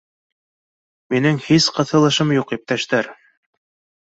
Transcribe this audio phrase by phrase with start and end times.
[1.15, 3.13] —Минең һис ҡыҫылышым юҡ, иптәштәр